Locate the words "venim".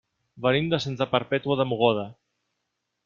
0.45-0.69